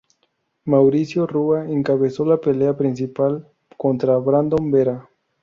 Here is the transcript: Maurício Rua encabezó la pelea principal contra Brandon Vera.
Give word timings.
Maurício 0.65 1.27
Rua 1.27 1.69
encabezó 1.69 2.25
la 2.25 2.37
pelea 2.41 2.75
principal 2.75 3.47
contra 3.77 4.17
Brandon 4.17 4.71
Vera. 4.71 5.07